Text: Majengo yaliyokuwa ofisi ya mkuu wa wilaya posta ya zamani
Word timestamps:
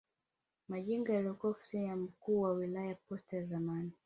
Majengo 0.67 1.11
yaliyokuwa 1.13 1.51
ofisi 1.51 1.77
ya 1.83 1.95
mkuu 1.95 2.41
wa 2.41 2.53
wilaya 2.53 2.95
posta 3.09 3.37
ya 3.37 3.43
zamani 3.43 3.91